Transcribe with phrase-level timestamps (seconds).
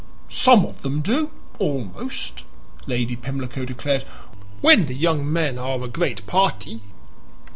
[0.29, 1.29] "Some of them do
[1.59, 2.43] almost!"
[2.87, 4.01] Lady Pimlico declared.
[4.59, 6.81] "When the young men are a great PARTI."